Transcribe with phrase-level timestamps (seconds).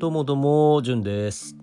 [0.00, 1.56] どうもどうも、じゅんです。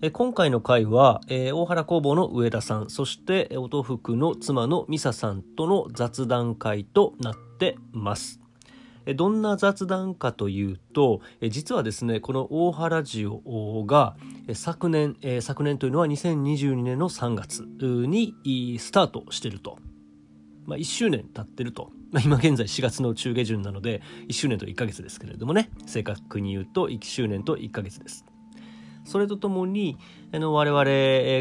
[0.00, 8.38] え今回の回は、えー大原工房の上田さん、そしてえ音福の妻の美沙さんとの雑談会となってます。
[9.06, 14.16] えどんな雑談かというと、え実はですね、この大原ジオが
[14.54, 19.78] 昨年、えー昨年というのは2022年の3月にスタートしてると。
[20.66, 28.24] まあ、1周年経ってると、まあ、今現在4月の中下旬なので1周年と1ヶ月ですけれどもね正確に言うと1周年と1ヶ月です。
[29.02, 29.96] それとともに
[30.32, 30.84] あの我々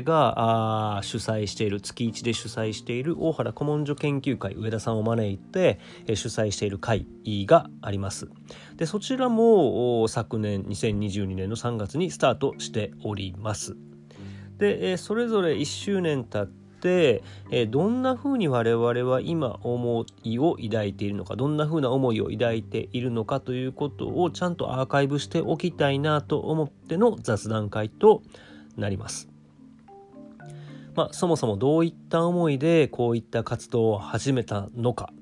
[0.01, 7.05] が主催している月1で主催している大原古文書研究会上田さんを招いて主催している会
[7.45, 8.29] があります。
[8.77, 13.75] でそちらも昨年2022年の3月にスタートしております。
[14.57, 28.21] で、それぞれ1周年経って、えーどんな風に我々は今思いを抱いているのかどんな風な思いを抱いているのかということをちゃんとアーカイブしておきたいなと思っての雑談会と
[28.77, 29.29] なります。
[30.95, 35.13] まあ、そもそもどういった思いでこういった活動を始めたのか、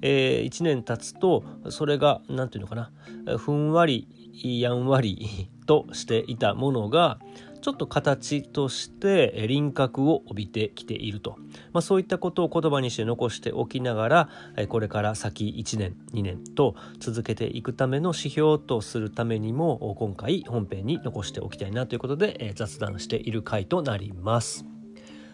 [0.00, 2.90] え1年経つとそれが何て言うのか
[3.26, 7.18] なふんわりやんわりとしていたものが
[7.62, 11.36] ちょっと形として輪郭を帯びてきていると、
[11.72, 14.28] まあ、そういったことを言葉にして残しておきながら
[14.68, 24.66] これから先1年2年と続けていくための指標とするためにも今回本編に残しておきたいなということで雑談している回となります。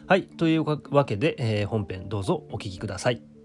[0.07, 3.38] はいというわけで本編どうぞお聞きください。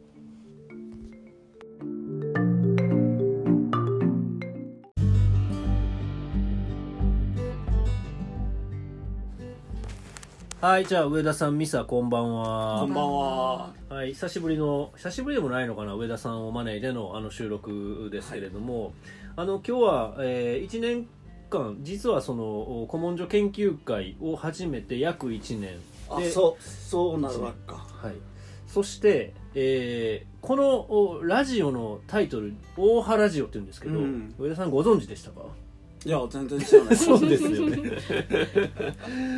[10.63, 12.79] はい、じゃあ上田さん、ミサ、こんばんは。
[12.79, 13.73] こんばんは。
[13.89, 18.93] はい、久しぶりの久しぶりでもないのかな上田さんを招いてのあの収録ですけれども、
[19.35, 21.05] あの今日は、え1年
[21.49, 25.71] 間実はそのお古文書研究会を始めて約1年
[26.09, 27.85] あ、でそう、そうなるわけか。
[28.01, 28.13] はい、
[28.65, 35.41] そして、えーこのおラジオのタイトル「大原ラジオ」って言うんですけど、うん上田さんご存知でしたか？
[36.05, 36.95] いや、全然知らない。
[36.97, 37.77] そうですよね。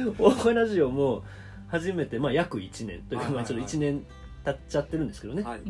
[0.17, 1.23] 大原ラジオも
[1.67, 3.33] 初めて、まあ、約1年というか、はいはいはい。
[3.33, 4.05] まあ、ちょっと1年
[4.45, 5.61] 経っちゃってるんですけどね、はい。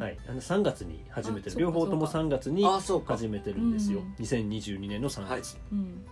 [0.00, 1.56] はい、あの3月に始めてる。
[1.58, 2.64] 両方とも3月に。
[2.64, 6.02] 始めてるんですよ、うん2022年の3月、うん。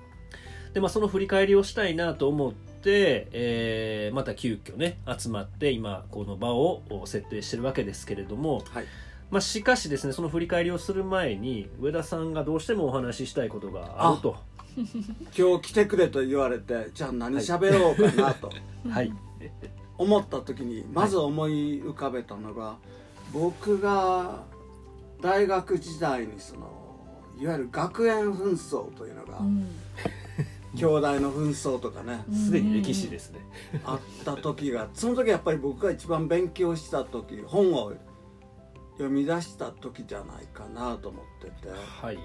[0.75, 8.85] でまあその振り返りをしたいなと思って、えーまた急遽ね集まって今この場を設定してるわけですけれども、はい。
[9.31, 14.37] まあ、しかしですねその振り返りをする前に上田さんがどうしてもお話ししたいことがあると。
[15.37, 18.51] 今日来てくれと言われて、じゃあ何喋ろうかなと。
[18.89, 19.13] はい。
[19.99, 22.77] 思った時に、まず思い浮かべたのが、
[23.33, 24.45] 僕が
[25.21, 26.71] 大学時代にその、
[27.39, 29.67] いわゆる学園紛争というのが、うん。
[30.75, 33.41] 兄弟の紛争とかね、すでに歴史ですね、
[33.85, 37.93] あった時がその時やっぱり僕が一番勉強した時本を
[39.01, 41.69] 読み出した時じゃないかなと思ってて。
[42.03, 42.19] はい。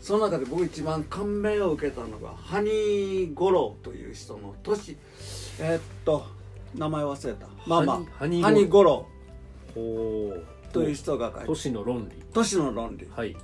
[0.00, 4.96] その中で僕一番感銘を受けたのがハニー五郎という人の年
[5.58, 6.26] えーっと
[6.74, 7.46] 名前忘れた。
[7.66, 10.42] まあまあハニーハニー
[10.72, 11.46] という人が書いて。
[11.46, 12.22] 都市の論理。
[12.34, 13.08] 都市の論理。
[13.10, 13.34] はい。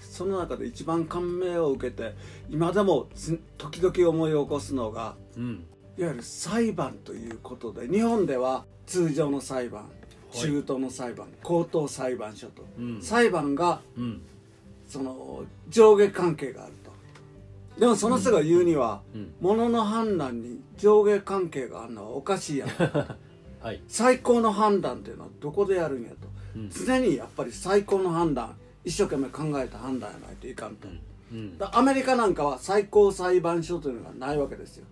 [0.00, 2.14] その中で一番感銘を受けて
[2.48, 5.66] 今でもつ時々思い起こすのがうん。
[5.98, 9.82] いわゆる裁判ということで日本では通常の裁判。
[9.82, 10.05] い
[10.40, 13.02] 中東の裁判、高等裁判所と、うん。
[13.02, 14.22] 裁判がうん。
[14.86, 17.80] その上下関係があると。
[17.80, 19.34] でもその人が言うには、うん。
[19.40, 22.68] 物の判断に上下関係があるのはおかしいやん
[23.60, 23.82] はい。
[23.88, 26.16] 最高の判断っていうのはどこでやるんやと、
[26.54, 26.70] うん。
[26.70, 30.88] 常にやっぱり最高の判断一生懸命考えた判断やないといかんと、
[31.32, 31.58] うん。
[31.58, 34.86] だアメリカなんかは最高裁判所というのがないわけですよ。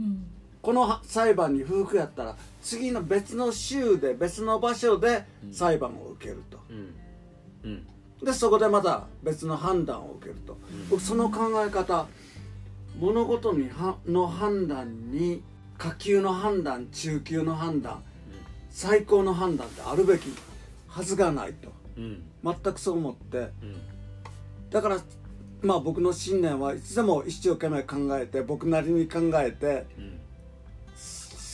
[0.00, 0.35] うん
[0.66, 7.70] このは裁判に不服やったら次の別の州で別の場所で裁判を受けると、うん。
[7.70, 7.86] うん。
[8.20, 10.58] でそこでまた別の判断を受けると、
[10.90, 12.08] 僕その考え方
[12.98, 15.40] 物事にはの判断に
[15.78, 18.02] 下級の判断中級の判断
[18.70, 20.34] 最高の判断ってあるべき
[20.88, 21.68] はずがないと。
[21.96, 22.24] うん。
[22.42, 23.38] 全くそう思って。
[23.38, 23.50] うん。
[24.70, 24.98] だから
[25.62, 30.16] まあ僕の信念はいつでも一生懸命考えて僕なりに考えてうん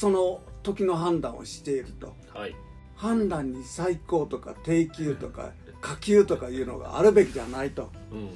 [0.02, 2.12] その時の判断をしていると。
[2.34, 2.56] はい。
[2.96, 7.88] 判断に最高とか低級とか下級とかいうのがあるべきじゃないと。
[8.10, 8.18] うん。
[8.18, 8.32] うん。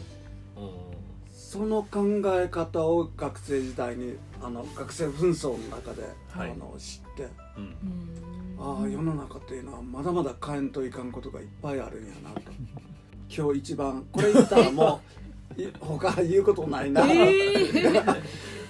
[1.29, 6.53] その考え方を学生時代にあの学生紛争の中で、はい。
[6.53, 7.27] あの知って。
[7.57, 7.65] うん。
[7.65, 8.85] うん。
[8.85, 12.43] ああ世の中っていうのはまだまだ変えんといかんことがいっぱいあるんやなと。
[13.29, 15.01] 今日一番これ言ったらも
[15.59, 17.05] うい他言うことないな、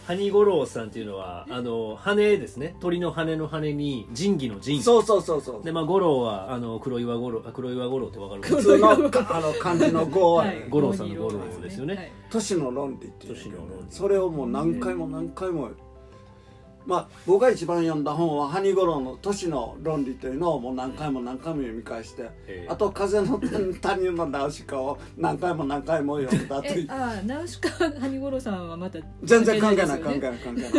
[0.06, 2.76] ハニゴロウさんっていうのはあの羽ですね。
[2.78, 5.64] 鳥の羽の羽に仁義の仁そうそうそうそう。
[5.64, 8.42] でまあ五郎はあの黒岩五郎あ黒岩五郎ってわかる？
[8.42, 10.64] 普通のかあの漢字の語は、はい。
[10.68, 11.96] 五郎さんの五郎ですよね。
[11.96, 12.12] はい。
[12.30, 13.86] 都市の論理っていう都市の論理。
[13.90, 15.70] それをもう何回も何回も
[16.86, 23.40] まあ僕が一番読んだ本は「ハニゴロウの都市の論理」というのをもう何回も何回も読み返してえーあと「風の
[23.80, 26.84] 谷のナウシカ」を何回も何回も読んだという。
[26.84, 30.72] えあナウシカハニゴロさんはまた全然関係ない関係ない関係ない。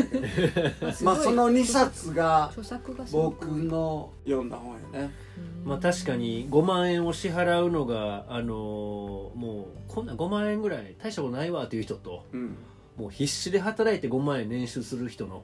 [1.04, 2.52] まあその2冊が
[3.12, 5.12] 僕の読んだ本やね。
[5.66, 12.56] まあ確かに5万円を支払うのがあのもうこんな5万円ぐらい大したことないわっていう人とうん。
[12.98, 15.44] もう必死で働いて5万円年収する人の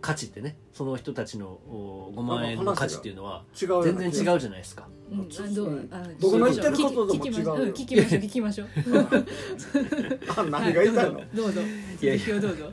[0.00, 4.88] 価値ってねその人たちのお5万円の価値っていうのは全然違うじゃないですか。
[5.12, 7.66] うんあどうあ僕の言ってることとも聞きましょ違うよ。
[7.66, 8.68] ん聞きましょう聞きましょう。
[10.36, 11.60] あ何が言いたいの、はどうぞ
[12.00, 12.26] いやいや。
[12.26, 12.72] 続きをどうぞ。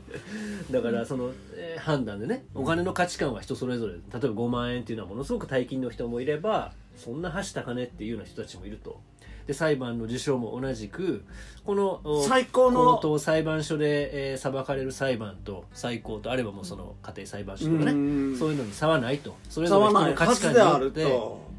[0.72, 9.02] だからその、えー判断でねお金の価値観は人それぞれ例えば5万円っていうのはものすごく大金の人もいればそんなはした金っていうような人たちもいると
[9.48, 11.24] で裁判の事象も同じく
[11.66, 18.38] このお最高の高等裁判所で、えー裁かれる裁判と最高とあればもうその家庭裁判所とかね、うん。
[18.38, 19.36] そういうのに差はないと。
[19.50, 20.12] それぞれ人差はない。
[20.12, 21.52] の価値観はずであるによっ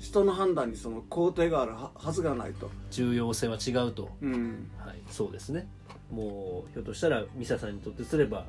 [0.00, 5.68] 人の判断にその肯定があるははずがないと、重要性は違うと、うん、はい、そうですね。
[6.10, 8.44] もうひょっとしたらミサさんにとってすれば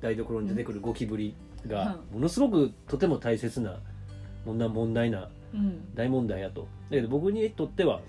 [0.00, 1.34] 台所に出てくるゴキブリ
[1.66, 3.78] がものすごくとても大切な
[4.44, 5.28] 問題問題なうん
[5.94, 6.62] 大問題やと。
[6.90, 8.00] だけど僕にとっては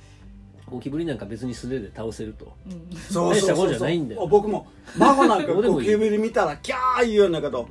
[0.70, 2.54] ゴキブリなんか別に素手で倒せると。
[2.68, 4.24] うんそう大したことそうそうじゃないんだよ。
[4.24, 4.68] あ僕も。
[4.98, 7.68] 孫なんかゴキブリ見たらキャー言うんだけど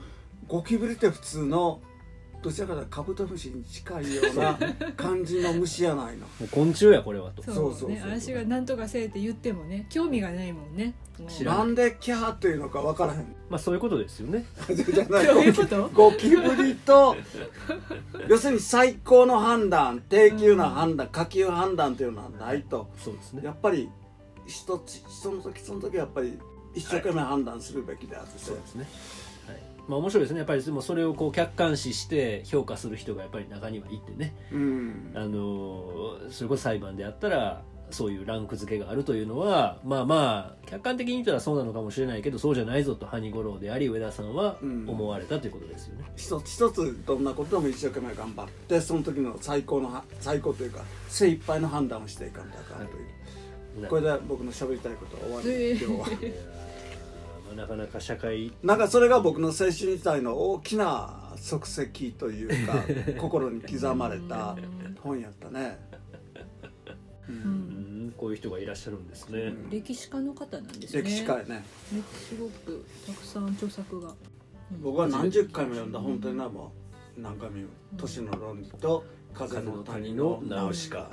[0.49, 1.81] ゴキブリって普通の
[2.45, 4.59] どちらかというとカブトムシに近いような
[4.99, 6.27] 感じの虫やないの。
[6.39, 7.43] もう昆虫やこれはと。
[7.43, 10.93] そうそうそうそうね私が何とかせえって言ってもね興味がないもんね。
[11.43, 13.35] なんでキャーっていうのか分からへん。
[13.49, 14.45] まあそういうことですよね。
[14.69, 15.27] じゃない。
[15.27, 15.89] どういうこと？
[15.89, 17.17] ゴキブリと
[18.29, 22.91] 要するに最高の判断低級な判断下級判断っていうのはないと。
[23.03, 23.43] そうですね。
[23.43, 23.89] やっぱり
[24.47, 26.39] 一つその時その時やっぱり
[26.75, 28.83] 一生懸命判断するべきであって、そうですね。
[28.83, 29.24] はい
[29.89, 30.39] まあ面白いですね。
[30.39, 34.35] やっぱりでもそれをこう客観視して評価する人がやっぱり中にはいてね。
[34.53, 35.13] うん。
[35.15, 44.89] あのそれこそ裁判であったらそういうランク付けがあるというのはまあまあ客観的に言ったらそうなのかもしれないけどそうじゃないぞとハニゴロウであり上田さんはうん。
[44.89, 53.01] 思われたということですよね、一つ一つどんなことでも一生懸命頑張ってその時の最高のは最高というか精一杯の判断をしていかんとあかんとい
[53.79, 55.85] う、なこれで僕の喋りたいことは終わり、えー。
[55.85, 56.19] 今日は
[57.57, 62.85] なかなか社会なんかそれが僕の青春時代の大きな足跡というか
[63.21, 64.57] 心に刻まれた
[65.01, 65.79] 本やったね、
[67.29, 67.39] ううん。
[67.39, 71.03] うんんこういう人がいらっしゃるんですね、うん歴史家の方なんですね。
[71.03, 71.55] 歴史家やね。
[71.57, 71.65] ね
[72.13, 74.09] すごくたくさん著作が。
[74.09, 74.15] うん
[74.83, 76.73] 僕は何十回も読んだ本というのはも
[77.17, 79.05] う何回も読む「都市の論理」と
[79.35, 81.11] 「風の谷のナウシカ」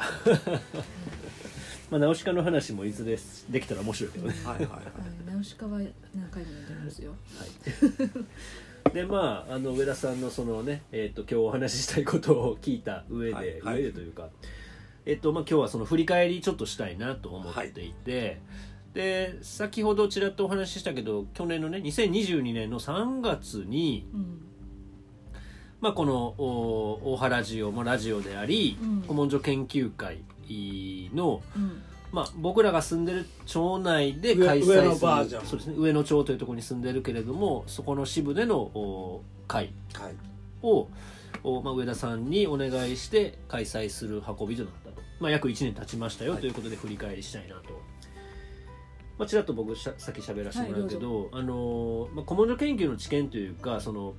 [1.91, 4.33] まあナウシカの話もいずれできたら面白いけどね。
[4.45, 4.69] はいはいはい。
[4.69, 4.85] はい
[5.27, 5.89] ナウシカは何
[6.31, 7.11] 回も読んでますよ。
[7.37, 13.75] はい、でまああの上田さんのそのね、えー、と今日お話ししたいことを聞いた上で、はいはい。
[13.81, 14.29] 上でというか、
[15.05, 18.39] えっとまあ、今日はその振り返りちょっとしたいなと思っていて、
[18.93, 24.41] で先ほどちらっとお話ししたけど去年のね2022年の3月に、うん。
[25.81, 29.01] まあ、このお大原ラジオもラジオであり、うん。
[29.01, 30.19] 古文書研究会
[31.13, 31.81] のうん。
[32.11, 35.45] まあ、僕らが住んでる町内で上開催する上野バージョン。
[35.45, 39.71] そうですね、上野町というところに住んでるけれどもそこの支部でのお会。
[39.93, 40.13] はい。
[41.63, 46.41] まあ、上田さんにお願いして開催する運びとなったと、まあ、約1年経ちましたよはい。
[46.41, 47.81] ということで振り返りしたいなと。
[49.17, 54.15] まあ、ちらっと僕しゃさっき喋らせてもらうけど、あのまあ、古文書研究の知見というかその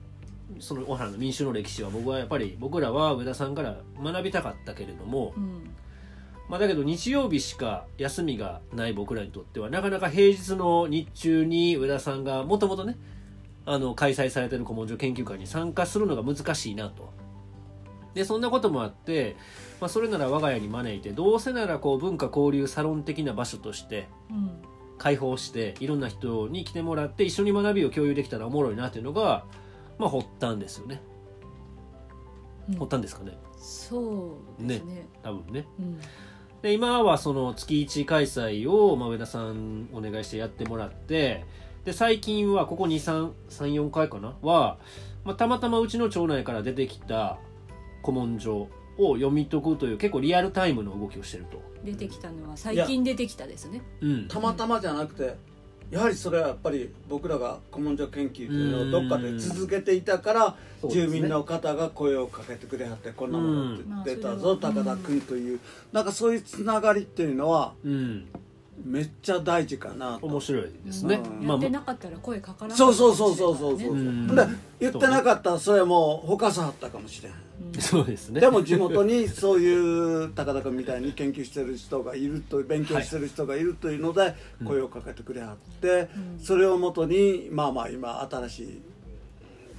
[0.61, 5.75] その小原の民衆の歴史は僕はやっぱり僕らは上田さんから学びたかったけれども、うん
[6.52, 12.99] まあ、だけど日曜日しか休みがない僕らにとってはなかなか平日の日中に上田さんがもともとね
[13.64, 17.11] あの開催されてる古文書研究会に参加するのが難しいなと。
[18.12, 19.35] でそんなこともあって、
[19.80, 24.50] まあ、それなら我が家に招いてどうせならこう文化交流サロン的な場所としてうん
[24.99, 29.47] 開放していろんな人に来てもらって一緒に学びを共有できたらおもろいなっていうのが、
[29.99, 31.00] まあ、発端ですよね。
[32.68, 35.66] うん発端ですかねそうですね多分ね。
[35.78, 35.99] うん
[36.62, 41.45] で今はその月1開催を、まあ、上田さんお願いしてやってもらって
[41.85, 44.37] で最近はここ234回かな？
[44.42, 44.78] は、
[45.25, 47.38] まあ、たまたまうちの町内から出てきた
[48.02, 51.61] 古文書を読み解くという結構リアルタイムの動きをしてると。
[51.83, 53.83] 出てきたのは最近出てきたですね。
[54.00, 54.28] うん。
[54.28, 55.35] たまたまじゃなくて
[55.93, 60.57] やはりそれはやっぱり僕らが古文書研究というのをどっかで続けていたから
[60.89, 65.61] 住民の方が声をかけてくれはってこんなものうん出たぞ高田君という。
[65.93, 68.25] なんかそういうつながりっていうのはうん、
[68.85, 70.26] めっちゃ大事かなと。
[70.26, 71.21] 面白いですね。
[71.43, 71.57] うん。
[71.57, 73.97] ってなかったら声かからなかそうそうそうそうそうそう、う。
[73.97, 74.26] ん。
[74.35, 74.43] で
[74.81, 77.33] 言ってなかったらそれもうほかさはったかもしれん。
[77.81, 78.41] そうですね。
[78.41, 84.67] でも地元にそういう高田君みたいに研究してる人がいると勉強してる人がいるというのでうん。
[84.67, 86.41] 声をかけてくれはって、うん。
[86.41, 88.83] それをもとにまあまあ今新しい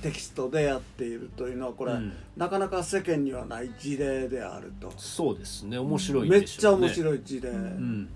[0.02, 2.14] テキストでやっているというのはこれ、うん。
[2.36, 5.78] なかなか世間にはない事例であると、そうですね。
[5.78, 6.44] 面白いめっ。
[6.44, 8.10] ちゃ面白い事例、うん、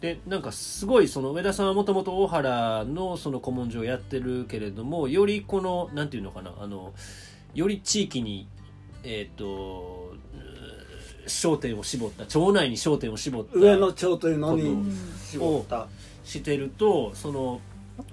[0.00, 6.92] でなんかすごいその上田さんはもともと大原のその古文書をやってるけれどもよりこのなんていうのかなあの
[7.54, 8.48] より地域に
[9.02, 9.96] えっ、ー
[11.26, 14.96] 焦点を絞った町内に焦点を絞った上の町というのこにうん
[15.28, 15.88] 絞った、
[16.24, 17.60] してるとその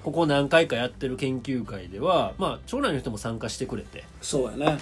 [0.04, 4.04] ここ何回かやってる研究会では、まあ、町内の人も参加してくれて。
[4.22, 4.80] そうやね。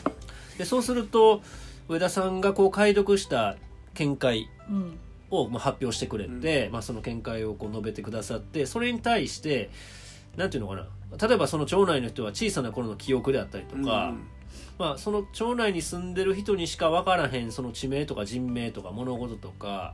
[0.58, 1.42] でそうすると
[1.88, 3.58] 上田さんがこう解読した
[3.96, 5.00] 見解うん
[5.32, 9.70] をまあ発表してくれて、まあ、その見解をこう述べてくださってそれに対して
[10.38, 10.88] なんていうのかな。
[11.28, 13.84] 例えばその町内の人は小さな頃の記憶であったりとか、う
[14.14, 14.28] ん。
[14.78, 19.94] まあ、その町内に住んでる人にしか分からへんその地名とか人名とか物事とか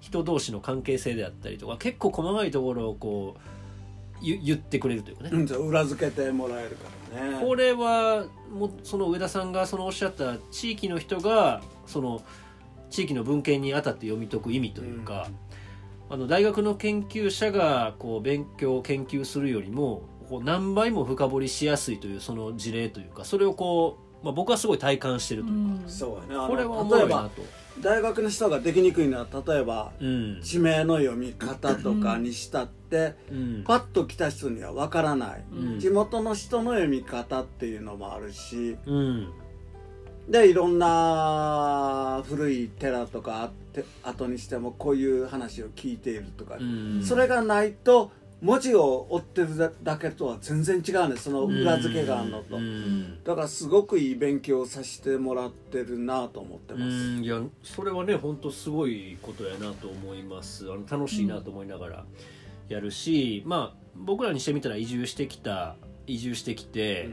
[0.00, 3.40] 人同士の関係性であったりとか結構細かいところをこう
[4.20, 7.40] ゆ言ってくれるというかね、うん裏付けてもらえるからね。
[7.40, 12.22] これはもうその上田さんがそのおっしゃった地域の人がその
[12.96, 15.28] 地域の文献にあたって読み解く意味というか、
[16.08, 25.90] あの大学の研究者がこう勉強研究するよりもこう何倍も深掘りしやすいというその事例というかそれをこう、まあ、僕はすごい体感してるというか、うん。
[25.90, 26.48] そうやね。
[26.48, 27.28] これはおも例えば。
[27.82, 30.40] 大学の人ができにくいのは例えばうん。
[30.42, 33.64] 地名の読み方とかにしたって、うん。
[33.64, 35.80] パッと来た人にはわからない、うん。
[35.80, 39.28] 地元の人の読み方っていうのもあるしうん
[40.28, 47.02] でいろんな古い寺とかあって後にしてもこういう話を聞いているとか、うん。
[47.04, 48.10] それがないと
[48.42, 53.22] 文字を追ってるだけとは全然違うねその裏付けがあるのと、うん。
[53.24, 57.24] だからすごくいい勉強をさせてもらってるなと思ってうます、ん。
[57.24, 60.64] いやそれはね本当すごいことやなと思います。
[60.64, 62.04] あの楽しいなと思いながら
[62.68, 67.08] やるし、まあ僕らにしてみたら移住してきた移住してきて、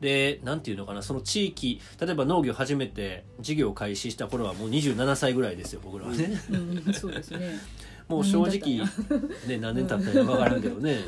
[0.00, 6.56] でなんていうのかなその地域例えば農業初めて事業を開始した頃はもう27歳ぐらいですよ僕らはね、う
[6.90, 7.58] んそうですね。
[8.08, 8.78] もう正直
[9.46, 10.98] ね何年経ったか分からんけどね。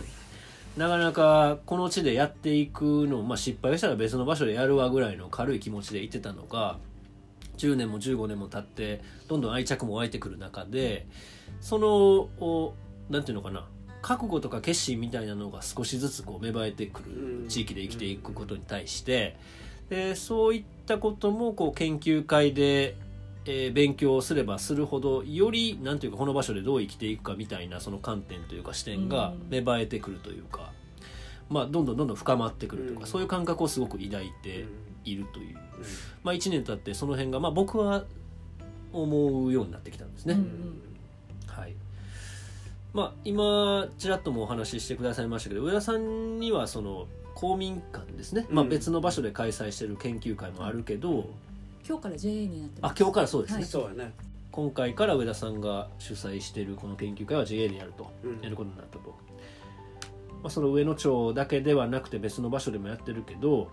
[0.76, 6.78] なかなかこの地でやっていくのを、まあ、失敗したら別の場所でやるわぐらいの軽い気持ちでいてたのが
[7.58, 11.06] 10年も15年も経ってどんどん愛着も湧いてくる中で
[11.60, 11.88] その
[12.40, 12.74] お
[13.10, 13.66] なんていうのかな
[14.02, 19.36] 覚悟とか決心みたいなのが少しずつこう芽生えてくうんる地域で生きていくことに対して
[19.88, 22.96] でそういったこともこう研究会で、
[23.44, 29.48] えー勉強すればするほどよりなんていうかこの場所でどう生きていくかみたいなその観点というか視点がうん。
[29.48, 30.72] 芽生えてくるというか、
[31.48, 33.06] まあ、どんどんどんどん深まってくるというか、うん。
[33.06, 34.66] そういう感覚をすごく抱いて
[35.04, 35.56] いるという、
[36.22, 38.04] まあ、1年経ってその辺が、まあ、僕は
[38.92, 40.38] 思うようになってきたんですね。
[41.46, 41.74] はい
[42.92, 48.70] まあ、今ちらっともお話ししてくださいましたけど上田さんにはその公民館ですね、まあ、うん。
[48.70, 51.30] 別の場所で開催してる研究会もあるけど、
[51.88, 52.92] 今日から JA になってます。
[52.92, 53.64] あ今日からそうですね、はい。
[53.64, 54.12] そうやね、
[54.50, 58.40] 今回から上田さんが主催しているこの研究会は JA でやると、うん。
[58.42, 59.16] やることになったと、
[60.42, 63.68] まあ、その上野町だけではなくて別の場所でもやってるけど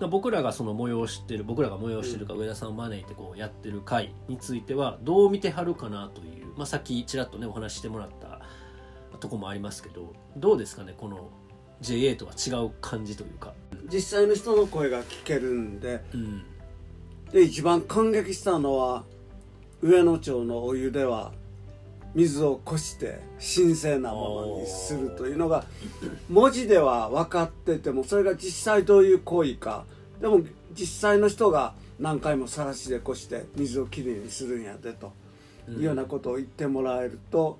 [0.00, 8.40] まあ僕らがその催してる僕らが催してるか上田さんを招いてこうやってる会についてはどう見てはるかなという、まあ、さっきちらっとねお話ししてもらった
[9.18, 11.30] とこもありますけどどうですかねこの
[11.80, 13.54] JA とは違う感じというか。
[13.90, 16.42] 実際の人の声が聞けるんでうん
[17.32, 19.04] で一番感激したのは
[19.82, 21.32] 上野町のお湯では
[22.14, 25.64] 水をこして神聖なものにするというのが
[26.28, 29.84] 文字では分かっててもそれが実際どういう行為か
[30.20, 30.40] でも
[30.72, 35.12] 実際の人が何回もさらしでこして水をきれいにするんやでと
[35.72, 37.58] いうようなことを言ってもらえると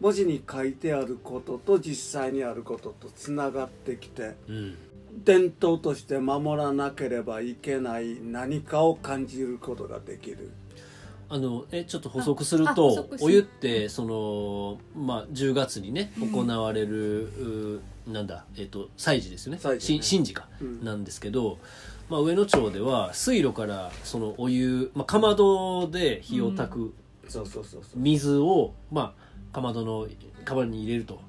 [0.00, 4.78] 文字に書いてあることと実際にあることとつながってきてうん。
[5.24, 10.52] 伝統として守らなければいけない何かを感じることができる。
[11.28, 19.58] あのえちょっと補足するあとお湯ってその、まあ、10月にねうん行われる、うなんだ、えっと祭事ですよね。
[19.58, 20.02] 祭事ね。
[20.02, 20.84] し神事か、うん。
[20.84, 21.58] なんですけど
[22.08, 26.94] まあ、上野町では水路からそのお湯、まあ、かまどで火を焚く
[27.94, 29.14] 水を、ま
[29.50, 30.06] あ、かまどの
[30.44, 31.20] カバンに入れると。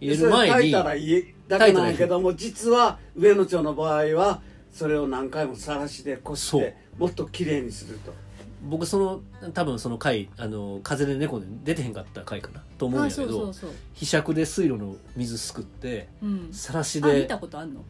[0.00, 4.40] 入れる前に炊いたらいいだけなんやけども実は上野町の場合は
[4.72, 8.12] それを何回もさらしでこしてもっときれいにすると。
[8.68, 8.98] 僕そ
[9.40, 13.70] の多分その回あの風で猫で出てへんかった回かなと思うんあやけどそうそうそう。
[13.94, 16.48] ひしゃくで水路の水すくってうん。
[16.52, 17.82] さらしあ見でたことあんの？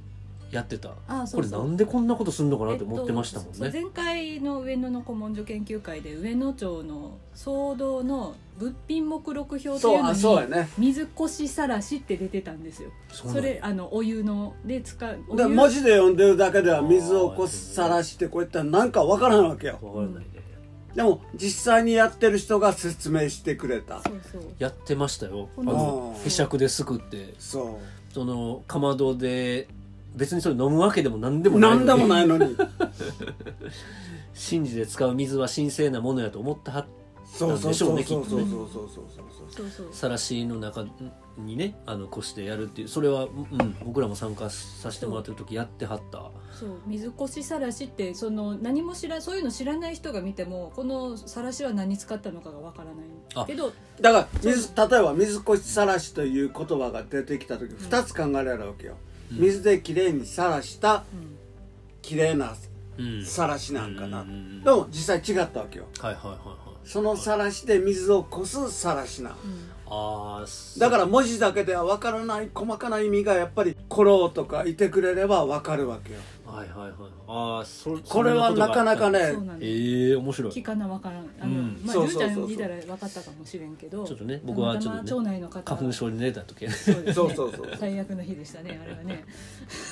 [0.50, 0.90] やってた。
[1.06, 1.50] あそうそう。
[1.50, 10.68] これなんでこんなことすんのかなって思ってましたもんね、えっと前回の上野の古文書研究会で上野町の騒動の物品目録表っていそうのにそうやね。
[10.78, 12.90] 水越さらしって出てたんですよ。
[13.10, 15.48] それあのお湯ので使うおで湯。
[15.48, 19.78] 文字で読んでるだけでは水をこすさらしてこういったらなんかわからんわけよ。
[20.94, 24.02] でも実際にやってる人が説明してくれた。
[24.58, 25.48] やってましたよ。
[25.56, 27.34] あのへしゃくですくって。
[27.38, 28.14] そう。
[28.14, 29.68] そのかまどで
[30.18, 32.56] 別にそれ飲むわけでも何でもない何でもないいのに。
[34.50, 36.86] 神事で使う水は神聖なものやと思ってはっ
[37.38, 39.88] そうそうそうそうそうそうそうそうそうそうそう。
[39.92, 40.84] さらしの中
[41.36, 46.30] にねあのこしてやるっていうそれは、うん、僕らも参加させてもらってる時やってはった。
[46.52, 53.72] そう水越さらしってその何も知らそういうの知らない人が見てもこのさらしは何使ったのかがわからないけど。
[54.00, 58.96] だから水例えば水越しさらしという言葉が出てきた時2つ考えられるわけよ、
[59.30, 61.36] 水できれいにさらしたうん。
[62.02, 62.54] きれいな
[62.98, 65.86] うんさらしなんかな、でも実際違ったわけよ。
[66.00, 66.88] はいはいはいはい。
[66.88, 69.36] そのさらしで水をこすさらしな。
[69.90, 70.46] ああ
[70.78, 76.18] だから文字だけでは分からない細かな意味がやっぱりコローとかいてくれれば分かるわけよ
[76.50, 76.92] はいはいはい。
[77.26, 79.70] ああそこれはなかなかそうねなんです。
[79.70, 80.52] ええ面白い。
[80.52, 81.30] 聞かなわからん。
[81.40, 81.82] あの、うん。
[81.84, 89.24] まあそうそうちゃん見たら分かったかもしれんけどちょっとね僕はちょっとねたまたま町内の方花粉症に出た時そうでそうそうそう最悪の日でしたねあれはね。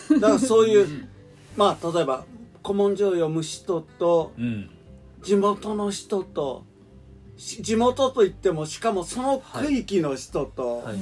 [0.09, 1.09] だからそういう
[1.57, 2.25] まあ例えば
[2.63, 4.71] 古文書を読む人とうん。
[5.23, 6.65] 地元の人と
[7.37, 10.95] し地元といってもしかもその区域の人と、はいはい。
[10.95, 11.01] はい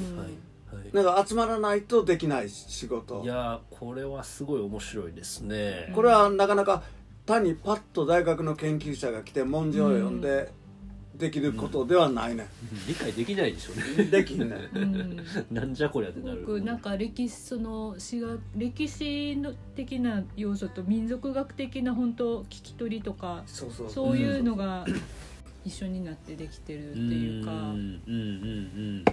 [0.95, 3.21] なんか集まらないとできない仕事。
[3.25, 5.91] いやーこれはすごい面白いですね。
[5.93, 6.85] これはなかなか
[7.27, 10.53] 単にパッと大学の研究者が来て文字を読んで
[11.17, 12.47] できることではないね、
[12.87, 14.05] 理解できないでしょうね。
[14.05, 14.57] できんね。
[14.73, 15.17] うん。
[15.51, 16.45] なんじゃこりゃってなる。
[16.47, 23.91] 僕なんか歴史その史学歴史の的な要素と民族学的な本当聞き取りとかそうそう。
[23.91, 24.87] そういうのが
[25.65, 27.51] 一緒になってできてるっていうか。
[27.51, 28.17] うんうんうんう
[29.01, 29.05] ん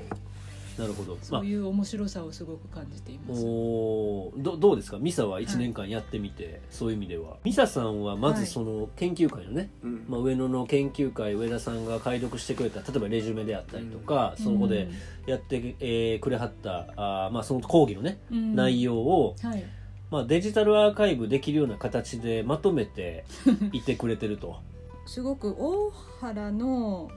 [0.77, 1.17] なるほど。
[1.21, 3.43] そういう面白さをすごく感じています。
[3.45, 4.41] おー。
[4.41, 4.97] どどうですか？
[4.99, 7.37] ミサは1年間やってみて、そういう意味では。
[7.43, 10.05] ミサさんはまはいずその研究会のね、うん。
[10.07, 14.89] まあ、上野の研究会上田さんが解読してくれた例えばレジュメであったりとか、そこで
[15.27, 18.55] やって、えーくれはったあー、まあ、その講義のね、うん。
[18.55, 19.63] 内容を、はい。
[20.09, 23.23] まあ、デジタルアーカイブできるような形でまとめて
[23.71, 24.57] いてくれてると。
[25.05, 27.09] すごく大原の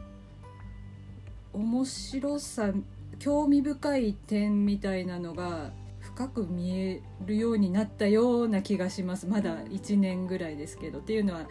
[1.52, 2.72] 面白さ
[3.18, 9.26] 興味深い点みたいなのが深く見えるようになったような気がします。
[9.26, 10.98] まだ1年ぐらいですけど。
[10.98, 11.46] っていうのは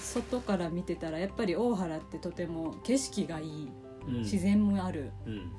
[0.00, 3.68] 外から見てたらやっぱり大原ってとても景色がいい。
[4.06, 4.14] うん。
[4.20, 5.10] 自然もある。
[5.26, 5.52] うん。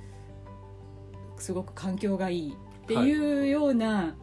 [1.38, 2.54] すごく環境がいい。
[2.54, 4.16] っていうような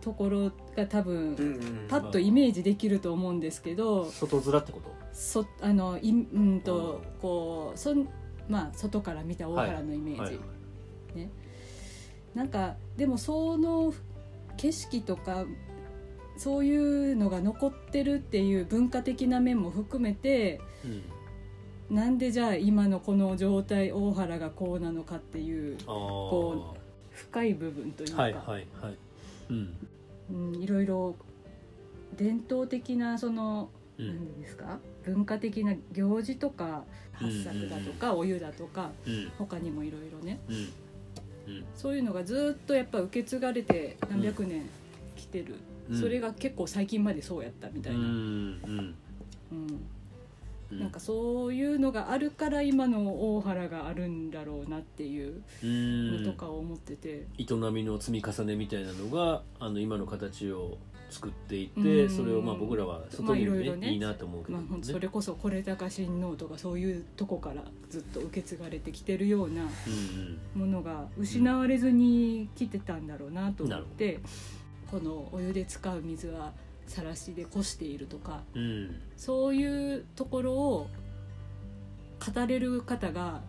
[0.00, 1.86] ところが多分うんうん。
[1.88, 4.90] パッとイメージできると思うんですけど外面ってこと？
[5.12, 8.08] そあのいうんとこうそん
[8.48, 10.38] まあ外から見た大原のイメージ、はい
[12.34, 13.92] なんかでもその
[14.56, 15.44] 景色とか
[16.38, 21.02] そういうのが残ってるっていう文化的な面も含めてうん。
[21.94, 26.74] なんでじゃあ今のこの状態大原がこうなのかっていうこ
[27.10, 28.66] 深い部分というか、はいはいはい。
[29.50, 29.76] うん。
[30.30, 31.14] うん、いろいろ
[32.16, 34.06] 伝統的なそのうん。
[34.06, 34.78] 何ですか？
[35.04, 39.32] 文化的な行事とか八作だとかお湯だとかうん。
[39.38, 40.40] 他にもいろいろね
[41.74, 44.68] そういうのがずっとやっぱ受け継がれて何百年
[45.16, 45.56] 来てる、
[45.90, 46.00] うん。
[46.00, 48.94] それが結構最近までそうやったみたいな、うん。
[50.70, 56.24] なんかそういうのがあるから今の大原があるんだろうなっていううん。
[56.24, 60.78] のとかを思ってて、営みの積み重ねみたいなのがあの今の形を
[61.12, 62.10] 作っていて、うん。
[62.10, 63.92] それをまあ僕らは外見で、ねまあいろいろね。
[63.92, 74.20] いいなと思うけど、まあ、ねほんとそれこそ是高親王とかそういうとこからずっと受け継がれてきてるようなうんものが失われずに来てたんだろうなと思って、
[74.90, 76.52] このお湯で使う水は
[76.86, 80.88] さらしでこしているとかうんうんそういうところを
[82.34, 83.40] 語れる方が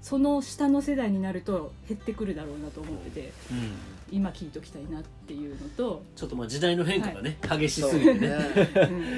[0.00, 3.72] その下の世代になると減ってくるだろうなと思っててうん
[4.10, 8.36] 今聞いときたいなっていうのと、ちょっとまあ時代の変化がね、激しすぎてね。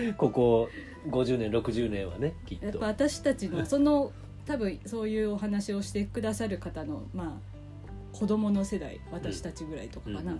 [0.08, 0.68] うんここ
[1.08, 2.66] 50年60年はねきっと。
[2.66, 4.12] やっぱ私たちのその
[4.46, 10.38] 多分そういうお話をしてくださる方のまあ子供の世代私たちぐらいとかかな、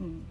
[0.00, 0.22] うん。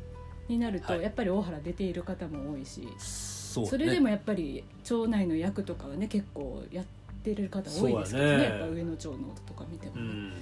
[0.48, 1.04] になると、はい。
[1.04, 6.86] やっぱり大原出ている方も多いし、それでもやっぱり町内の役とかはね結構やっ
[7.24, 8.38] てる方多いですからね。
[8.38, 8.44] ね。
[8.44, 9.96] やっぱ上野町のとか見ても。
[9.96, 10.02] ね。
[10.02, 10.34] うん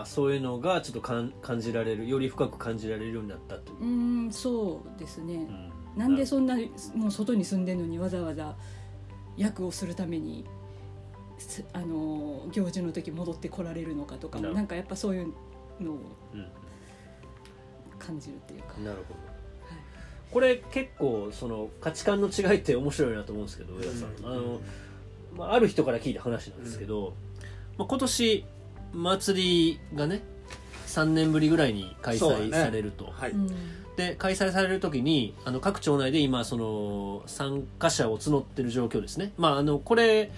[0.00, 3.82] あそういうのがちょっとかん感じられるより深く感じられるようになったという。
[3.82, 5.72] う、んそうですね、うん。
[5.96, 6.56] なんでそんな
[6.94, 8.54] もう外に住んでるのにわざわざ
[9.36, 10.44] 役をするために
[11.38, 15.32] すあの行事の時戻ってこられるのかとかもなんかやっぱそういう
[15.80, 15.94] のを
[16.34, 16.46] うん
[17.98, 19.20] 感じるっていうか、なるほど。
[19.20, 19.32] はい
[20.32, 24.60] これ結構その価値観の違いって面白いなと思うんですけど上田さん、うんあの
[25.36, 27.12] まあ、ある人から聞いた話なんですけど、
[27.76, 28.46] まあ、今年
[28.92, 30.22] 祭りがね
[30.86, 33.48] 3年ぶりぐらいに開催されると、はい、うん。
[33.96, 39.32] で開催される時にあの各町内で今その参加者を募ってる状況ですね。
[39.36, 40.30] まああのこれ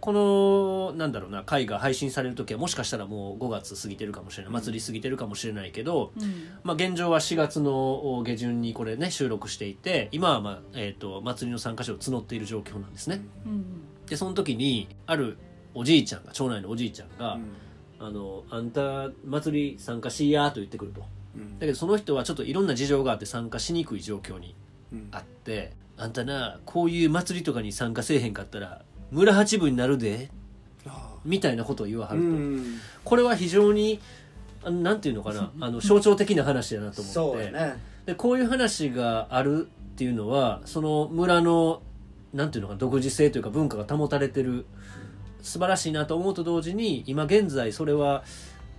[0.00, 6.24] このなんだろうな回が配信される時はもしかしたらもう5月過ぎてるかもしれない祭り過ぎてるかもしれないけど、うん。
[6.62, 13.22] まあ、現状は4月の下旬にこれね収録していて今は、まあえー、と祭りの参加者を募っている状況なんですね。
[13.46, 13.64] うん。
[14.06, 15.38] でその時にある
[15.74, 17.44] おじいちゃんが町内のおじいちゃんがうん
[18.04, 21.02] 「あのあんた祭り参加しいや」と言ってくると。
[21.36, 21.58] うん。
[21.58, 24.54] だけどその人はちょっといろんな事情があって参加しにくい状況に
[24.92, 25.08] うん。
[25.12, 30.30] あって「あんたなこういう祭りとかに参加せえへんかったら村八分になるで」
[30.86, 32.78] あみたいなことを言わはーると、うん。
[33.04, 34.00] これは非常に
[34.64, 37.50] なんていうのかなあの象徴的な話だなと思って。
[37.50, 37.94] ね。
[38.06, 41.82] でこういう話があるっていうのはその村の
[42.32, 44.66] なんていうのかな独自性というか文化が保たれてる
[45.44, 48.24] 素晴らしいなと思うと同時に今現在それは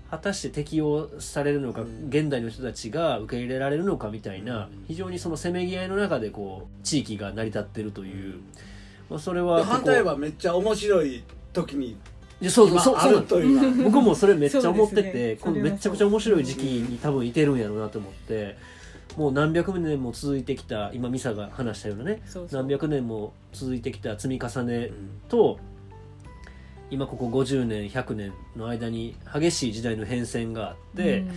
[0.10, 2.08] 果たして適用されるのか、うん。
[2.10, 4.86] 現代の人たちが受け入れられるのかみたいな、うん。
[4.88, 8.40] 非常にそのせめぎ合いの中でこう地域が成り立ってるという、
[9.10, 9.74] まあ、それはでここ。
[9.76, 11.24] 反対はめっちゃ面白い
[11.54, 11.98] 時に
[12.50, 13.26] そうそうそうそう。
[13.26, 15.36] という僕もそれめっちゃ思ってて、ね。
[15.38, 18.58] このめっちゃくちゃ面白い時期に多分いてるんやろうなと思って
[19.18, 22.62] もう何百年も続いてきた今ミサが話したようなねそうそう。
[22.62, 24.94] 何百年も続いてきた積み重ねうん。
[25.30, 25.60] と
[26.92, 31.32] 今ここ50年100年の間に激しい時代の変遷があって、うん。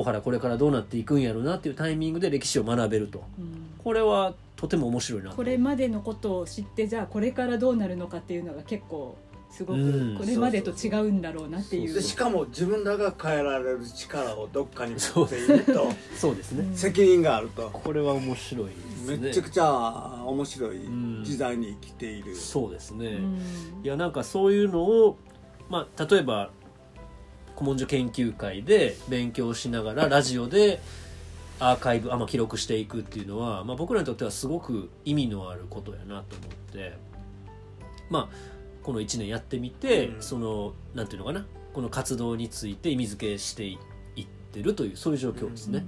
[0.00, 3.24] 大原これからどうなっていくんやろうなっていうタイミングで歴史を学べると。
[3.38, 3.70] うん。
[3.82, 5.36] これはとても面白いなと。
[5.36, 9.16] これまでのことを知ってじゃあこれからどうなるのかっていうのが結構
[9.50, 10.14] すごうん。
[10.16, 11.94] くこれまでと違うんだろうなっていう。
[11.94, 15.88] でしかも自分らが変えられる力をどっかに持っていると。
[16.16, 17.68] そうですね、うん責任があると。
[17.70, 18.66] これは面白い。
[18.66, 19.16] ですね。
[19.16, 20.80] めっちゃくちゃ面白い
[21.22, 22.34] 時代に生きている。
[22.36, 23.38] そうですね、うん。
[23.82, 25.18] いやなんかそういうのを、
[25.68, 26.50] まあ、例えば
[27.54, 30.80] 古文書研究会で勉強しながらラジオで
[31.60, 36.98] アーカイブあ、まあ、記録していくっていうのは、まあ、僕らにとってはすごく意味のあることやなと思って。
[38.10, 38.36] まあ
[38.82, 40.22] この1年やってみて、うん。
[40.22, 41.46] そのなんていうのかな？
[41.72, 43.78] この活動について意味付けしてい
[44.20, 45.86] ってるというそういう状況ですね。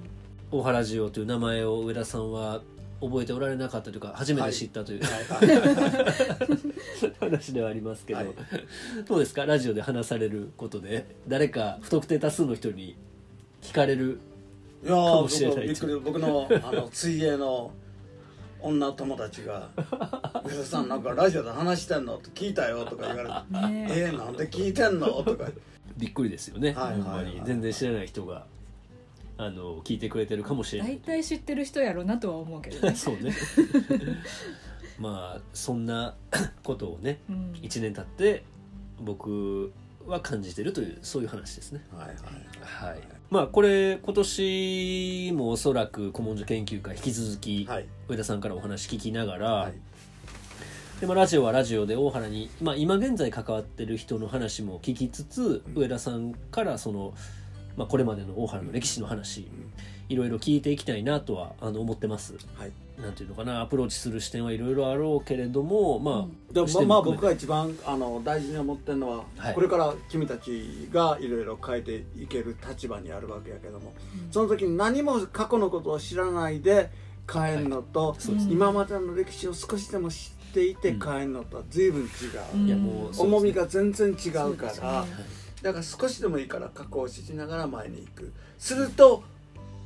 [0.50, 2.62] 大原ラジオという名前を上田さんは
[3.00, 5.02] 覚えておられなかったというか初めて知ったという、
[7.20, 8.28] 話ではありますけど、はい。
[9.06, 9.44] どうですか？
[9.46, 12.96] ラジオで話されることで誰か不特定多数の人に
[13.62, 14.18] 聞かれる
[14.82, 16.12] いやかもしれないー僕びっくり。
[16.12, 17.72] 僕のあの 水泳の
[18.60, 19.68] 女友達が
[20.46, 24.10] 「上田さんなんかラジオで話してんの?」って聞いたよとか言われて「ねえ。
[24.10, 25.46] ー、なんで聞いてんの?」とか。
[25.96, 28.46] びっくりですよね、はい全然知らない人が
[29.36, 31.00] あの聞いてくれてるかもしれない。
[31.04, 33.34] 大体知ってる人やろうなとは思うけどね、 そうね。
[34.98, 36.14] まあそんな
[36.62, 37.52] ことをねうん。
[37.54, 38.44] 1年経って
[39.00, 39.72] 僕
[40.06, 41.84] は感じてるというそういう話ですね。
[41.92, 42.16] はいはい
[42.90, 47.86] はいまあこれ今年もおそらく古文書研究会引き続きはい。
[48.08, 49.74] 上田さんからお話聞きながら、はい。
[51.00, 55.82] でもラジオはラジオで大原に、まあ、今現在関わってる人の話も聞きつつ、うん。
[55.82, 57.14] 上田さんからその、
[57.76, 59.48] まあ、これまでの大原の歴史の話、
[60.08, 62.34] いろいろ聞いていきたいなとはあの思ってます。
[62.56, 62.72] はい。
[63.00, 69.54] なんていうのかなアプローチする視点はいろいろあろうけれどもまあ、うんでもまあ僕が一番あの大事に思ってるのは、はい。
[69.54, 73.92] これから君たちがいろいろ変えていける立場にあるわけやけども、
[74.30, 76.90] その時に何も過去のことを知らないで
[77.30, 82.08] 変えるのと、そうですね今までの歴史を少しでも知っていてうん変えるのとは随分違う、
[82.54, 82.70] うんい。
[82.70, 85.04] やもう重みが全然違うから
[85.64, 88.32] だから少しでもいいから過去を知りながら前に行く。
[88.58, 89.24] すると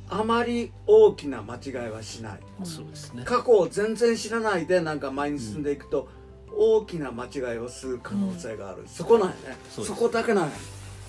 [0.09, 2.39] あまり大きな間違いはしない。
[2.65, 3.23] そうですね。
[3.23, 6.09] 過去を全然知らないでなんか前に進んでいくと、
[6.51, 9.57] 大きな間違いをする可能性がある、そこなんやね。
[9.69, 10.51] そこだけなんや。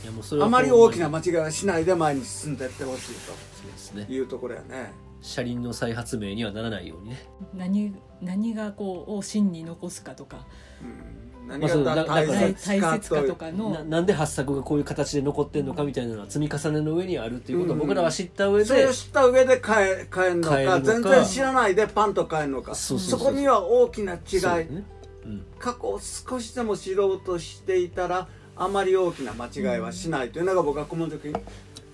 [0.04, 4.04] いやもうそれはあまり大きな間違いはしないで前に進んでいってほしいそうですね。
[4.04, 4.92] というところやね。
[5.20, 7.26] 車輪の再発明にはならないようにね。
[7.54, 10.46] 何何がこうを真に残すかとか。
[10.80, 11.19] うん
[11.50, 13.70] 何まあそうだが大だから大切か大切かととかの。
[13.70, 20.80] ななんで発作がこういう形で残ってんのかみたいなのは積み重ねの上にあるっていうことを僕らは知った上でそれを知った上で変え変えるのか変えるのか。
[20.80, 22.74] 全然知らないでパンと変えるのか。
[22.74, 24.84] そうそうそうこには大きな違い、ね。
[25.24, 25.44] うん。
[25.58, 31.32] 過去を少しでも知ろうとしていたらあまり大きな間違いはしないというのが僕は顧問塾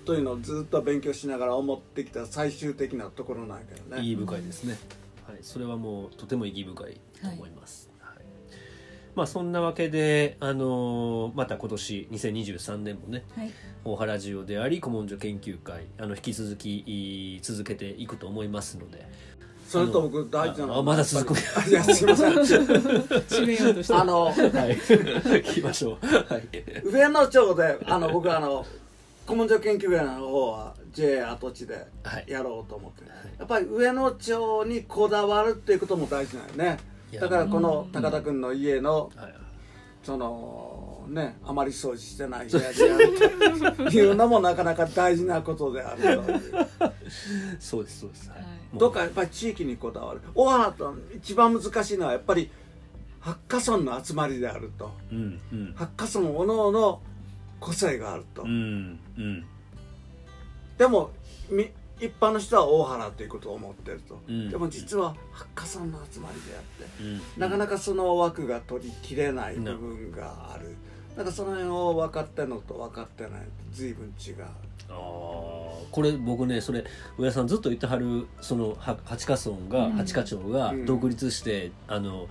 [0.04, 4.02] というのをずっと勉強しながら思ってきた最終的なところなんやけどね。
[4.02, 4.78] 意義深いですね、
[5.26, 7.85] はい、それはもうとても意義深いと思います、はい
[9.16, 13.50] まあそんなわけで、あのーまた今年2023年もねはい。
[13.82, 16.80] 大原ジオであり古文書研究会あの引き続き
[17.36, 19.08] い続けていくと思いますので。
[19.66, 21.38] それと僕大事なのはあまだ続く。
[21.68, 22.34] いやすいません。
[22.38, 24.34] 締めようとしてあのはい。
[24.38, 26.06] 聞きましょう。
[26.06, 26.48] はい。
[26.84, 28.66] 上野町であの僕はあの
[29.24, 32.24] 古文書研究会の方は JA 跡地ではい。
[32.28, 33.10] やろうと思ってる、い。
[33.38, 37.92] やっぱり上野町にこだわるっていうことも大事なんよねだからこのうん。
[37.92, 39.34] 高田君の家のはい
[40.02, 46.22] そのねあまり掃除してない部屋でやるというのもなかなか大事なことであるという。
[47.58, 48.44] そうですそうです、はい。
[48.74, 50.20] どっかやっぱり地域にこだわる。
[50.34, 52.50] 大原と一番難しいのはやっぱり
[53.18, 54.92] 八家村の集まりであると。
[55.10, 55.74] うんうん。
[55.74, 57.02] 八家村おのおの
[57.58, 59.44] 個性があると、うんうん。
[60.78, 61.10] でも
[61.50, 61.68] み
[61.98, 64.50] 一般の人は大原ということを思ってると、うん。
[64.50, 67.20] でも実は八家村の集まりであってうん。
[67.40, 70.76] なかなかその枠が取りきれない部分がある。
[71.16, 74.44] だからその辺を分かってるのと分かってないのと随分違う。
[74.90, 74.94] あー。
[75.90, 76.84] これ僕ねそれ
[77.16, 79.92] 上田さんずっと言ってはるそのは八家村が、うん。
[79.94, 80.84] 八家町がうん。
[80.84, 82.28] 独立して、あの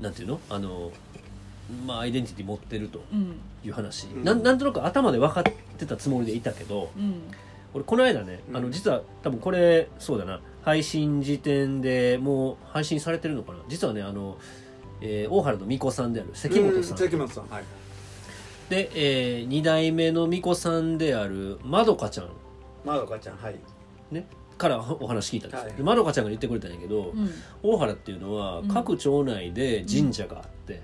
[0.00, 0.40] なんていうの？
[0.48, 0.92] あの
[1.86, 3.34] まあアイデンティティ持ってるとうん。
[3.64, 4.24] いう話、うん。
[4.24, 5.44] なんなんとなく頭で分かっ
[5.76, 7.22] てたつもりでいたけどうん
[7.74, 8.56] 俺この間ね、うん。
[8.56, 10.40] あの実は多分これそうだな。
[10.62, 13.58] 配信時点でもう配信されてるのかな。
[13.68, 14.36] 実はねあの、
[15.00, 17.64] えー大原の巫女さんである関本さん、うん関本さんはい。
[18.68, 22.28] で、え2代目の巫女さんであるまどかちゃん。
[22.84, 23.56] まどかちゃんはい。
[24.10, 24.26] ね、
[24.58, 25.76] からお話聞いたんですよ、はい。
[25.76, 27.30] でまどかちゃんが言ってくれたんやけど、うん。
[27.62, 28.68] 大原っていうのはうん。
[28.68, 30.82] 各町内で神社があって、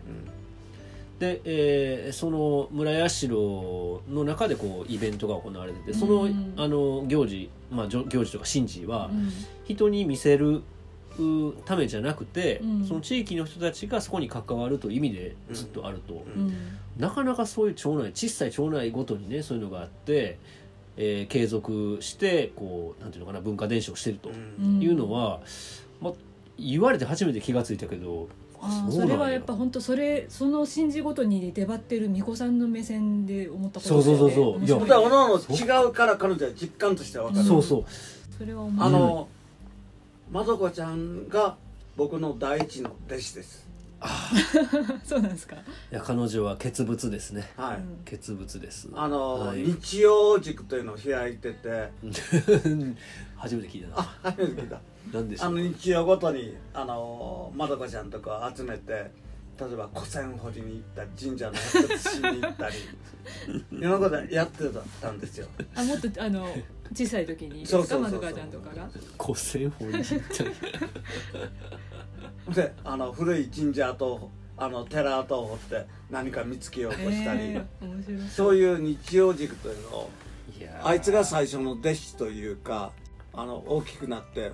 [1.19, 9.31] で、えーその村社の中でこうイベントが行われててその,、うんあの行事、まあ、行事とか神事はうん。
[9.65, 10.63] 人に見せる
[11.19, 12.85] うためじゃなくて、うん。
[12.85, 16.43] その地域の人たちがそこに関わるという意味でずっとあると、うん。
[16.43, 16.55] うん。
[16.99, 20.39] なかなかそういう町内小さい町内ごとにねそういうのがあって、
[20.99, 24.29] えー継続してこうなんていうのかな文化伝承してると。
[24.29, 24.81] うん。
[24.83, 25.41] いうのは、まあ、
[26.59, 28.29] 言われて初めて気がついたけど
[28.61, 34.65] あーそそれはやっぱ本当それその神事ごとに出張ってる巫女さんの目線で思ったことそうそうそうそう。
[34.65, 34.69] い。
[34.69, 37.85] やだからおのおの違うから彼女は実感としては分かる、そうそう。
[38.39, 38.89] それは面白い。
[38.89, 39.29] あの、
[40.31, 41.57] まどこちゃんが
[41.97, 43.66] 僕の第一の弟子です
[45.05, 45.57] そうなんですか？
[45.57, 45.59] い
[45.91, 47.51] や彼女は傑物ですね。
[47.57, 48.89] はい、うん傑物です。
[48.95, 49.63] あの、はい。
[49.63, 51.91] 日曜塾というのを開いてて。
[53.37, 53.95] 初めて聞いたな。
[53.99, 54.81] あ初めて聞いた。
[55.13, 55.47] 何でしょう？
[55.49, 59.05] あの日曜ごとにあのまどかちゃんとか集めて例
[59.73, 62.77] えば古銭掘りに行ったり神社の発掘しに行ったり
[63.79, 64.65] いろんなことやって
[65.01, 65.47] たんですよ。
[65.75, 66.47] あもっとあの
[66.95, 68.21] 小さい時にですそうそうそうそう。
[68.21, 68.89] かまどかちゃんとかが？
[69.25, 70.51] 古銭掘りに行ったり
[72.55, 80.11] であの古い神社とあの寺跡を掘って何か見つけようとしたり、えー面白いそういう日曜塾というのを
[80.83, 82.93] あいつが最初の弟子というか
[83.33, 84.53] あの大きくなって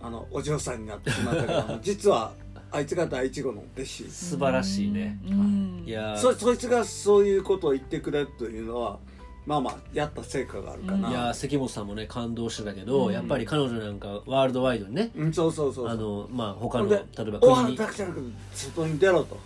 [0.00, 2.34] あのお嬢さんになってしまったけど 実は
[2.70, 4.10] あいつが第一号の弟子。
[4.10, 5.20] 素晴らしいね。
[5.24, 5.84] うん。
[5.86, 6.16] いやー。
[6.16, 8.98] そそいつがそういうことを言ってくれるというのは
[9.46, 13.12] まあまあやった成果があるかな、いやー関本さんもね感動してたけど、うん。
[13.12, 15.92] やっぱり彼女なんかワールドワイドにねうん、そうそうそうそう。
[15.92, 17.76] あのまあ他の例えば大国に。
[17.76, 19.38] 原だけじゃなくて外に出ろと。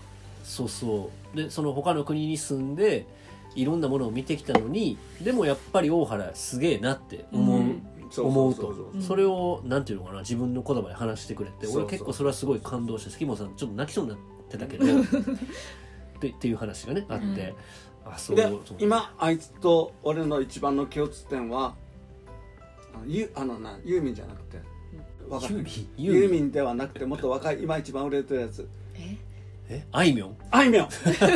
[0.44, 1.36] そうそう。
[1.36, 3.06] でその他の国に住んで
[3.56, 7.82] いろんなものを見てきたのにでもやっぱり大原すげえなって思う、うん。
[8.10, 8.62] そう思うと。
[8.62, 11.82] そうそううんそれをなんていうのかな自分の言葉で話してくれてそうそう。
[11.82, 14.84] 俺結構それはすごい感動して関本さんちょっと泣きそうになってたけど。
[16.18, 17.54] ってっていう話がねあって、
[18.10, 21.74] あそうでそう今あいつと俺の一番の共通点は
[22.94, 24.58] あのゆあのなユーミンじゃなくて
[25.30, 25.88] ユーミン？
[25.96, 26.50] ユーミン？
[26.50, 28.66] ではなくてもっと若い今一番売れてるやつ。
[28.96, 29.16] え？
[29.68, 29.86] え？
[29.92, 30.36] あいみょん？
[30.50, 30.88] あいみょん。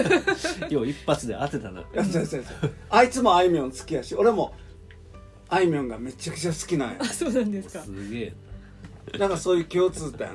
[0.72, 1.84] よう一発で当てたな。
[1.92, 2.46] やつやつやつ
[2.88, 4.54] あいつもあいみょん好きやし俺も
[5.50, 6.96] あいみょんがめちゃくちゃ好きなんや。
[7.00, 7.84] あそうなんですか。
[7.84, 8.32] すげえ
[9.18, 10.28] なんかそういう共通点。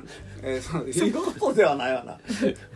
[0.43, 1.13] えー、そういう。
[1.13, 2.17] ことではないわな。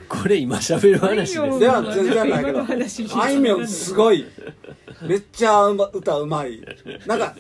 [0.10, 1.60] これ今喋る話です。
[1.60, 2.64] では全然ないけど。
[2.64, 4.26] 話あいみょんすごい。
[5.04, 6.62] めっちゃうま歌うまい。
[7.06, 7.36] なんか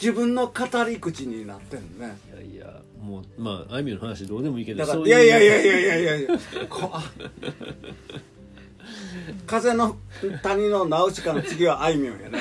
[0.00, 2.16] 自分の語り口になってんね。
[2.52, 6.28] いやいやもうまああいみょんの話どうでもいいけどだからそういやいやいやいやいやいやいや
[6.68, 7.02] こあ
[9.46, 9.96] 風の
[10.42, 12.38] 谷のナウシカの次はあいみょんやね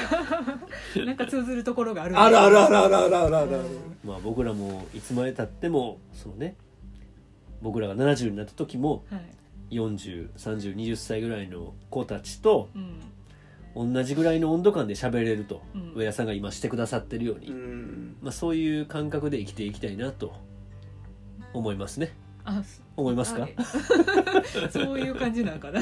[1.06, 3.60] なんか通ずるところがあるあるあるあるあるあるあるある
[4.04, 6.56] まあ僕らもいつまでたってもそのね
[7.62, 9.22] 僕らが70になった時もはい
[9.70, 20.34] 403020歳ぐらいの子たちとうん同じぐらいの温度感で喋れると、うん上田さんが今してくださってるように、うんまあ、そういう感覚で生きていきたいなと
[21.54, 22.12] 思いますね
[22.48, 22.64] あ
[22.96, 23.42] 思いますか？
[23.42, 23.56] はい。
[24.72, 25.82] そういう感じなんかな。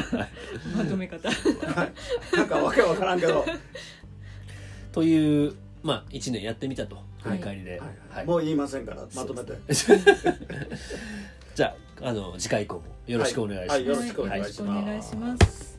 [0.76, 1.30] まとめ方。
[2.36, 3.46] なんかわけわからんけど。
[4.92, 6.98] というまあ1年やってみたと。
[7.22, 7.38] 振はい。
[7.38, 7.82] り返りで、
[8.26, 9.54] もう言いませんからまとめて。
[11.56, 15.75] じゃああの次回以降もよろしくお願いします、よろしくお願いします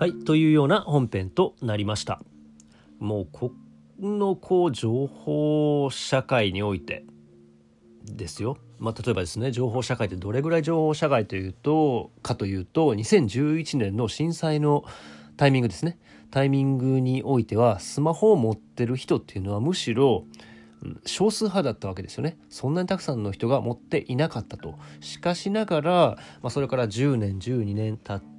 [0.00, 2.22] はい、というような本編となりました。
[3.00, 3.52] もうこ
[4.00, 7.04] のこう情報社会において
[8.06, 8.56] ですよ。
[8.78, 14.86] まあ、例えばですね情報社会ってどれぐらい情報社会というとかというと2011年の震災の
[15.36, 15.98] タイミングですね
[16.30, 20.24] タイミングにおいてはスマホを持ってる人っていうのはむしろ
[21.04, 25.90] 少数派だったわけですよねそんなにたくさんの人が持っていなかったとしかしながら、
[26.40, 28.29] まあ、それから10年12年経っ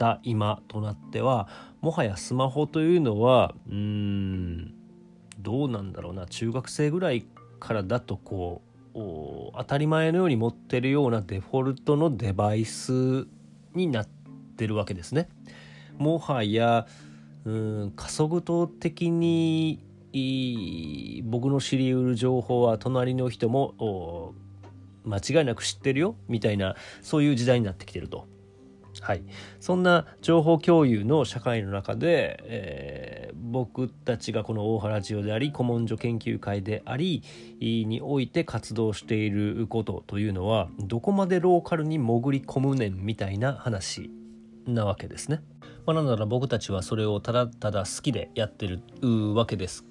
[0.00, 1.46] た今となっては
[1.82, 4.74] もはやスマホというのはうーん
[5.38, 7.26] どうなんだろうな中学生ぐらい
[7.60, 8.62] からだとこ
[8.94, 8.98] う
[9.56, 13.26] 当たり前のように持ってるようなデフォルトのデバイス
[13.74, 14.08] になっ
[14.56, 15.28] てるわけですね。
[15.98, 16.86] もはや
[17.44, 19.80] うん加速度的に
[21.24, 24.32] 僕の知りうる情報は隣の人も
[25.04, 28.39] 間違いなく知ってるよみたいなそういう時代になってきてると。
[29.00, 29.22] はい、
[29.60, 37.22] そんな情報共有の社会の中で、えー僕たちがこの大原ジオであり古文書研究会であり
[37.60, 44.10] において活動していることというのはどこまでローカルに潜り込むねんみたいな話
[44.66, 45.42] なわけですね。
[45.86, 48.80] まあ、なんなら僕たちはそれをただただ好きでやってる
[49.34, 49.89] わけです。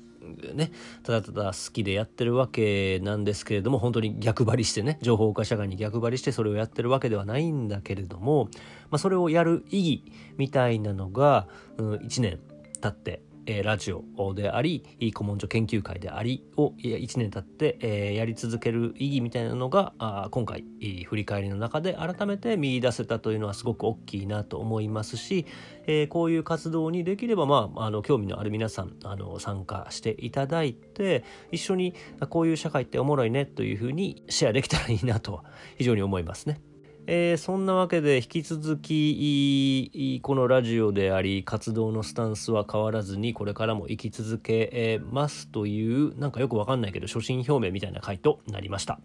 [0.54, 0.72] ね、
[1.04, 8.50] ただただ好きでやってるわけなんですけれども本当に逆張りしてね情報化社会に逆張りしてそれをやってるわけではないんだけれども、
[8.90, 10.04] まあ、それをやる意義
[10.38, 12.40] みたいなのが、うん、1年
[12.82, 20.64] 経って、えラジオであり古文書研究会でありを1年経って、えやり続ける意義みたいなのがあ今回、
[21.08, 25.48] 振り返りの中で改めて見出せたというのはすごく大きいなと思いますし、
[25.88, 31.96] えこういう活動にできれば、まあ、あの興味のある皆さんあの参加していただいて一緒に
[32.30, 35.44] こういう社会っておもろいねというふうにシェアできたらいいなと
[35.78, 36.62] 非常に思いますね。
[37.12, 49.00] えーそんなわけで引き続きこのラジオであり活動のスタンスは変わらずにこれからも生き続けますというなんかよくわかんないけど所信表明みたいな回となりました。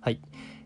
[0.00, 0.20] はい。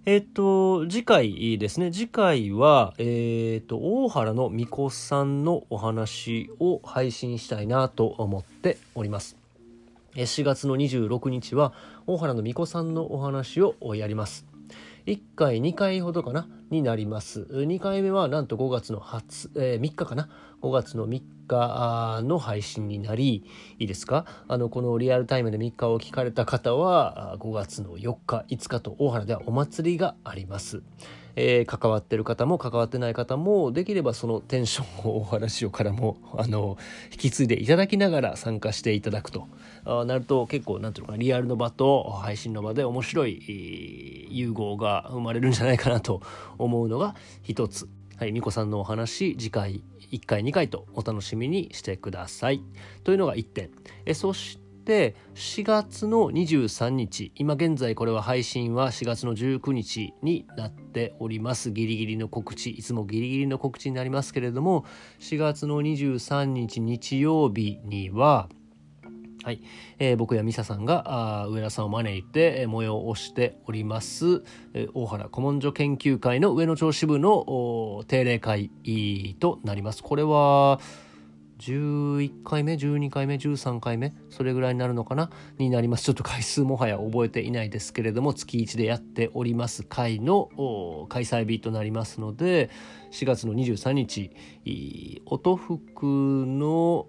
[0.06, 1.92] えっ、と、次回ですね。
[1.92, 9.36] 次回は、えっ、と、大原の巫女さんのお話を配信したいなと思っております。
[10.14, 11.74] 4月の26日は、
[12.06, 14.55] 大原の巫女さんのお話をやります。
[15.06, 16.48] 1回2回ほどかな？
[16.68, 17.42] になります。
[17.42, 20.28] 2回目はなんと5月の初、えー3日かな
[20.62, 23.44] ？5月の3日の配信になり
[23.78, 24.24] いいですか？
[24.48, 30.82] あのこのリアルタイムで3日を聞かれた方は5月の4日5日と大原ではお祭りがあります、
[31.36, 36.76] えー関わってる方も関わってない方もできればそのテンションをお話をからも あの
[37.12, 39.46] 引き継いでいただきながら参加していただくと
[39.84, 46.22] あなると結構なんていうのかリアルの場と配信の場で面白い融合が生まれるんじゃないかなと
[46.58, 47.88] 思うのが一つ。
[48.18, 52.62] はい、美子さんのお話次回1回2回とお楽しみにしてください。
[53.04, 53.70] というのが1点。
[54.06, 61.72] えそしてて4月の23日今現在これは配信は4月の19日になっております。
[61.72, 64.86] ギリギリの告知いつもギリギリの告知になりますけれども
[65.20, 68.48] 4月の23日日曜日には
[69.46, 69.62] はい、
[70.00, 74.42] えー僕やミサさんがあ上田さんを招いて、えー催しております、
[74.74, 78.70] えー大原古文書研究会の上野町支部の定例会
[79.38, 80.02] となります。
[80.02, 80.80] これは
[81.58, 85.30] 11回目12回目13回目それぐらいになるのかな？
[85.58, 86.04] になります。
[86.04, 92.70] ちょっと回数もはや覚えていないですけれども月1でやっております回の開催日となりますので
[93.12, 94.30] 4月の23日
[95.24, 97.06] 音福の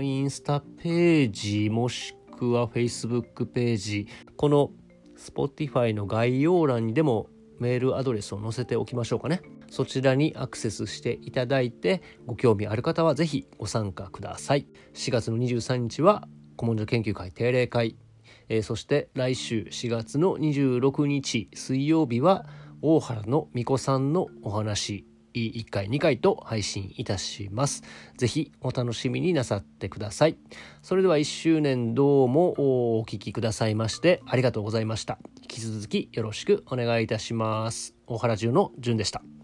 [0.00, 4.70] インスタページもしくは Facebook ページこの
[5.18, 7.28] Spotify の概要欄にでも
[7.58, 9.42] メールアドレスを載せておきましょうかね。
[9.70, 17.96] そちらにアクセスしていただいてご興味ある方はぜひご参加ください4月の23日は古文書研究会定例会、
[18.48, 22.46] えー、そして来週4月の26日水曜日は
[22.82, 25.04] 大原の巫女さんのお話
[25.34, 27.82] 1回2回と配信いたします。
[28.16, 30.36] ぜひお楽しみになさってください。
[30.82, 35.18] それでは1周年どうもお聴きくださいましてありがとうございました。
[35.42, 37.94] 引き続きよろしくお願いいたします。
[38.06, 39.37] 大原中の順でした。